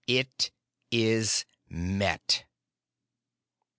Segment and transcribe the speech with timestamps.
[0.07, 0.49] it
[0.89, 2.43] is met!"